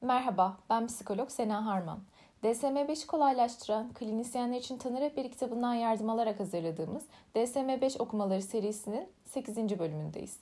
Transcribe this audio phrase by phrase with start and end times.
[0.00, 1.98] Merhaba, ben psikolog Sena Harman.
[2.42, 9.78] DSM-5 kolaylaştıran, klinisyenler için tanı rehberi kitabından yardım alarak hazırladığımız DSM-5 okumaları serisinin 8.
[9.78, 10.36] bölümündeyiz.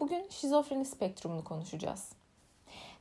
[0.00, 2.12] Bugün şizofreni spektrumunu konuşacağız.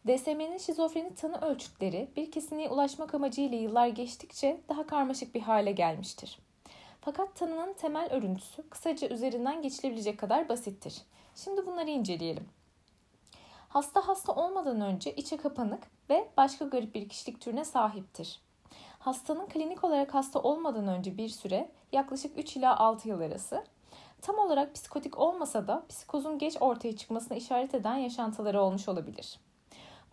[0.07, 6.39] DSM'nin şizofreni tanı ölçütleri bir kesinliğe ulaşmak amacıyla yıllar geçtikçe daha karmaşık bir hale gelmiştir.
[7.01, 11.01] Fakat tanının temel örüntüsü kısaca üzerinden geçilebilecek kadar basittir.
[11.35, 12.47] Şimdi bunları inceleyelim.
[13.75, 18.41] Hasta hasta olmadan önce içe kapanık ve başka garip bir kişilik türüne sahiptir.
[18.99, 23.63] Hastanın klinik olarak hasta olmadan önce bir süre yaklaşık 3 ila 6 yıl arası
[24.21, 29.39] tam olarak psikotik olmasa da psikozun geç ortaya çıkmasına işaret eden yaşantıları olmuş olabilir.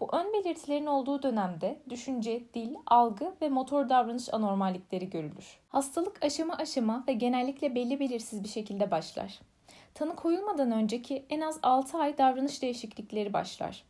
[0.01, 5.61] Bu ön belirtilerin olduğu dönemde düşünce, dil, algı ve motor davranış anormallikleri görülür.
[5.69, 9.41] Hastalık aşama aşama ve genellikle belli belirsiz bir şekilde başlar.
[9.95, 13.85] Tanı koyulmadan önceki en az 6 ay davranış değişiklikleri başlar.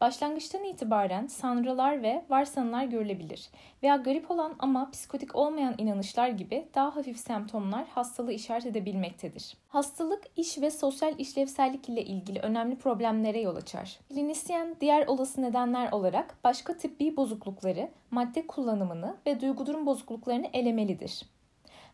[0.00, 3.48] Başlangıçtan itibaren sanrılar ve varsanılar görülebilir
[3.82, 9.56] veya garip olan ama psikotik olmayan inanışlar gibi daha hafif semptomlar hastalığı işaret edebilmektedir.
[9.68, 13.98] Hastalık iş ve sosyal işlevsellik ile ilgili önemli problemlere yol açar.
[14.08, 21.33] Klinisyen diğer olası nedenler olarak başka tıbbi bozuklukları, madde kullanımını ve duygu durum bozukluklarını elemelidir.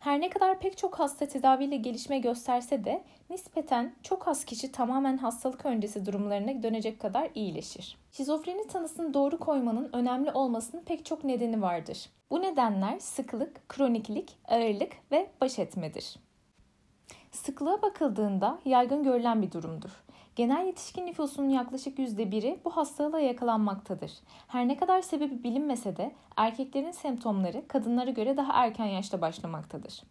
[0.01, 5.17] Her ne kadar pek çok hasta tedaviyle gelişme gösterse de nispeten çok az kişi tamamen
[5.17, 7.99] hastalık öncesi durumlarına dönecek kadar iyileşir.
[8.13, 12.11] Şizofreni tanısını doğru koymanın önemli olmasının pek çok nedeni vardır.
[12.31, 16.17] Bu nedenler sıklık, kroniklik, ağırlık ve baş etmedir.
[17.31, 19.91] Sıklığa bakıldığında yaygın görülen bir durumdur.
[20.41, 24.13] Genel yetişkin nüfusunun yaklaşık %1'i bu hastalığa yakalanmaktadır.
[24.49, 30.03] Her ne kadar sebebi bilinmese de erkeklerin semptomları kadınlara göre daha erken yaşta başlamaktadır.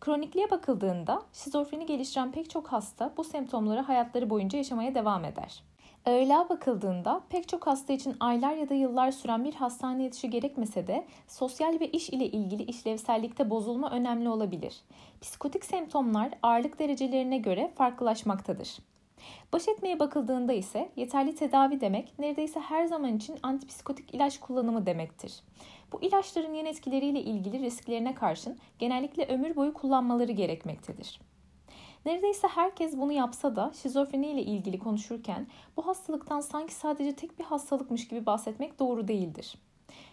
[0.00, 5.62] Kronikliğe bakıldığında şizofreni geliştiren pek çok hasta bu semptomları hayatları boyunca yaşamaya devam eder.
[6.06, 10.86] Ağırlığa bakıldığında pek çok hasta için aylar ya da yıllar süren bir hastane yatışı gerekmese
[10.86, 14.80] de sosyal ve iş ile ilgili işlevsellikte bozulma önemli olabilir.
[15.20, 18.78] Psikotik semptomlar ağırlık derecelerine göre farklılaşmaktadır.
[19.52, 25.40] Baş etmeye bakıldığında ise yeterli tedavi demek neredeyse her zaman için antipsikotik ilaç kullanımı demektir.
[25.92, 31.20] Bu ilaçların yan etkileriyle ilgili risklerine karşın genellikle ömür boyu kullanmaları gerekmektedir.
[32.06, 35.46] Neredeyse herkes bunu yapsa da şizofreni ile ilgili konuşurken
[35.76, 39.54] bu hastalıktan sanki sadece tek bir hastalıkmış gibi bahsetmek doğru değildir.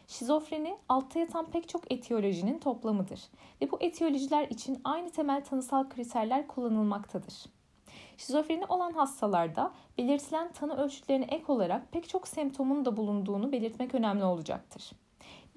[0.08, 3.22] Şizofreni altta yatan pek çok etiyolojinin toplamıdır
[3.62, 7.34] ve bu etiyolojiler için aynı temel tanısal kriterler kullanılmaktadır.
[8.25, 14.23] Şizofreni olan hastalarda belirtilen tanı ölçütlerine ek olarak pek çok semptomun da bulunduğunu belirtmek önemli
[14.23, 14.91] olacaktır.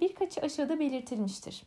[0.00, 1.62] Birkaçı aşağıda belirtilmiştir.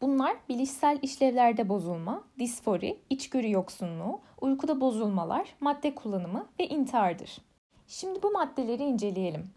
[0.00, 7.38] Bunlar bilişsel işlevlerde bozulma, disfori, içgörü yoksunluğu, uykuda bozulmalar, madde kullanımı ve intihardır.
[7.86, 9.50] Şimdi bu maddeleri inceleyelim.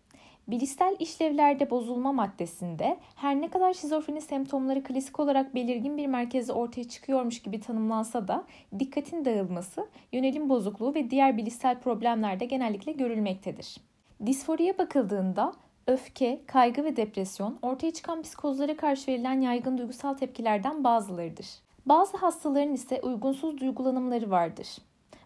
[0.47, 6.83] Bilişsel işlevlerde bozulma maddesinde her ne kadar şizofreni semptomları klasik olarak belirgin bir merkezde ortaya
[6.83, 8.43] çıkıyormuş gibi tanımlansa da
[8.79, 13.77] dikkatin dağılması, yönelim bozukluğu ve diğer bilişsel problemlerde genellikle görülmektedir.
[14.25, 15.53] Disforiye bakıldığında
[15.87, 21.47] öfke, kaygı ve depresyon ortaya çıkan psikozlara karşı verilen yaygın duygusal tepkilerden bazılarıdır.
[21.85, 24.67] Bazı hastaların ise uygunsuz duygulanımları vardır.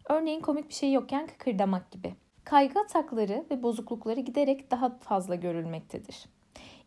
[0.10, 2.14] Örneğin komik bir şey yokken kıkırdamak gibi.
[2.50, 6.26] Kaygı atakları ve bozuklukları giderek daha fazla görülmektedir.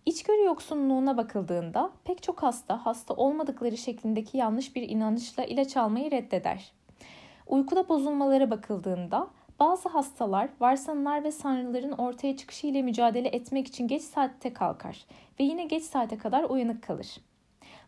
[0.07, 6.73] İçgörü yoksunluğuna bakıldığında pek çok hasta hasta olmadıkları şeklindeki yanlış bir inanışla ilaç almayı reddeder.
[7.47, 9.29] Uykuda bozulmalara bakıldığında
[9.61, 15.07] bazı hastalar varsanılar ve sanrıların ortaya çıkışı ile mücadele etmek için geç saatte kalkar
[15.41, 17.17] ve yine geç saate kadar uyanık kalır.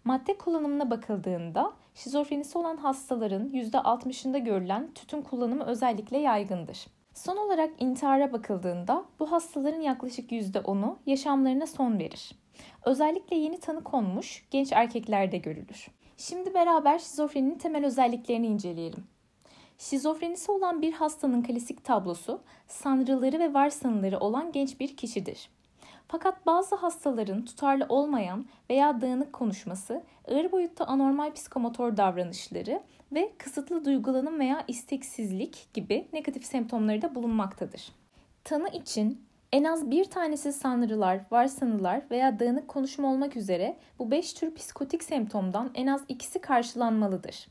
[0.04, 6.86] Madde kullanımına bakıldığında şizofrenisi olan hastaların %60'ında görülen tütün kullanımı özellikle yaygındır.
[7.14, 12.32] Son olarak intihara bakıldığında bu hastaların yaklaşık %10'u yaşamlarına son verir.
[12.84, 15.88] Özellikle yeni tanı konmuş genç erkeklerde görülür.
[16.16, 19.04] Şimdi beraber şizofreninin temel özelliklerini inceleyelim.
[19.78, 25.48] Şizofrenisi olan bir hastanın klasik tablosu sanrıları ve varsanıları olan genç bir kişidir.
[26.09, 32.82] Fakat bazı hastaların tutarlı olmayan veya dağınık konuşması, ağır boyutta anormal psikomotor davranışları
[33.12, 37.93] ve kısıtlı duygulanım veya isteksizlik gibi negatif semptomları da bulunmaktadır.
[38.44, 44.32] Tanı için en az bir tanesi sanrılar, varsanılar veya dağınık konuşma olmak üzere bu beş
[44.32, 47.49] tür psikotik semptomdan en az ikisi karşılanmalıdır.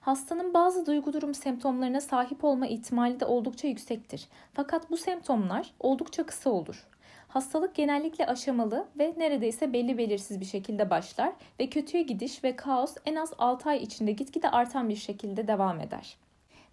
[0.00, 4.28] Hastanın bazı duygu durum semptomlarına sahip olma ihtimali de oldukça yüksektir.
[4.52, 6.86] Fakat bu semptomlar oldukça kısa olur.
[7.34, 12.94] Hastalık genellikle aşamalı ve neredeyse belli belirsiz bir şekilde başlar ve kötüye gidiş ve kaos
[13.06, 16.16] en az 6 ay içinde gitgide artan bir şekilde devam eder.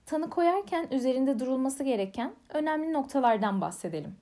[0.05, 4.15] Tanı koyarken üzerinde durulması gereken önemli noktalardan bahsedelim.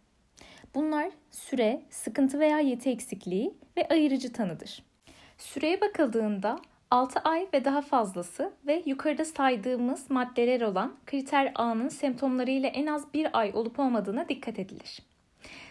[0.75, 4.83] Bunlar süre, sıkıntı veya yeti eksikliği ve ayırıcı tanıdır.
[5.37, 6.59] Süreye bakıldığında
[6.91, 13.13] 6 ay ve daha fazlası ve yukarıda saydığımız maddeler olan kriter A'nın semptomlarıyla en az
[13.13, 15.08] bir ay olup olmadığına dikkat edilir.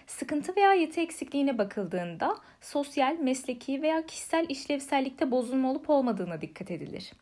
[0.08, 7.12] Sıkıntı veya yeti eksikliğine bakıldığında sosyal, mesleki veya kişisel işlevsellikte bozulma olup olmadığına dikkat edilir.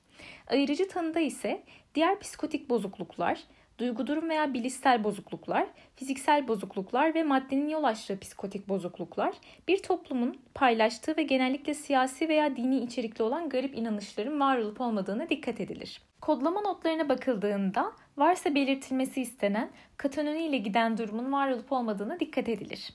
[0.46, 1.62] Ayırıcı tanıda ise
[1.94, 3.40] diğer psikotik bozukluklar,
[3.78, 5.66] duygu durum veya bilişsel bozukluklar,
[5.96, 9.34] fiziksel bozukluklar ve maddenin yol açtığı psikotik bozukluklar
[9.68, 15.28] bir toplumun paylaştığı ve genellikle siyasi veya dini içerikli olan garip inanışların var olup olmadığına
[15.28, 16.00] dikkat edilir.
[16.26, 22.92] Kodlama notlarına bakıldığında varsa belirtilmesi istenen katanoni ile giden durumun var olup olmadığına dikkat edilir.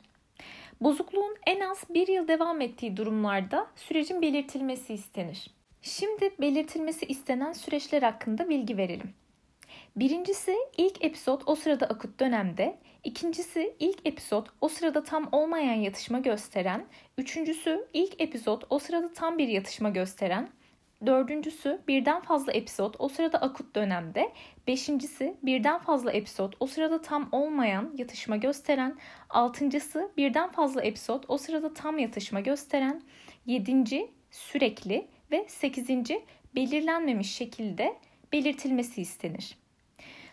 [0.81, 5.49] Bozukluğun en az bir yıl devam ettiği durumlarda sürecin belirtilmesi istenir.
[5.81, 9.13] Şimdi belirtilmesi istenen süreçler hakkında bilgi verelim.
[9.95, 16.19] Birincisi ilk episod o sırada akut dönemde, ikincisi ilk episod o sırada tam olmayan yatışma
[16.19, 16.85] gösteren,
[17.17, 20.49] üçüncüsü ilk episod o sırada tam bir yatışma gösteren,
[21.05, 24.31] dördüncüsü birden fazla episod o sırada akut dönemde,
[24.67, 28.97] beşincisi birden fazla episod o sırada tam olmayan yatışma gösteren,
[29.29, 33.01] altıncısı birden fazla episod o sırada tam yatışma gösteren,
[33.45, 36.25] yedinci sürekli ve sekizinci
[36.55, 37.95] belirlenmemiş şekilde
[38.33, 39.57] belirtilmesi istenir.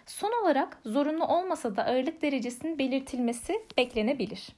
[0.06, 4.49] Son olarak zorunlu olmasa da ağırlık derecesinin belirtilmesi beklenebilir.